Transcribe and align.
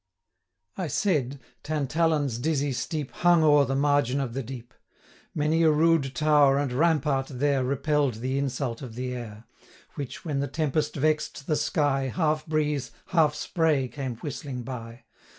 I 0.77 0.87
said, 0.87 1.39
Tantallon's 1.61 2.39
dizzy 2.39 2.71
steep 2.71 3.09
25 3.09 3.21
Hung 3.21 3.43
o'er 3.43 3.65
the 3.65 3.75
margin 3.75 4.19
of 4.19 4.33
the 4.33 4.41
deep. 4.41 4.73
Many 5.35 5.61
a 5.61 5.69
rude 5.69 6.15
tower 6.15 6.57
and 6.57 6.73
rampart 6.73 7.27
there 7.27 7.63
Repell'd 7.63 8.15
the 8.15 8.39
insult 8.39 8.81
of 8.81 8.95
the 8.95 9.13
air, 9.13 9.43
Which, 9.93 10.25
when 10.25 10.39
the 10.39 10.47
tempest 10.47 10.95
vex'd 10.95 11.45
the 11.45 11.55
sky, 11.55 12.05
Half 12.07 12.47
breeze, 12.47 12.89
half 13.09 13.35
spray, 13.35 13.87
came 13.87 14.15
whistling 14.15 14.63
by. 14.63 15.03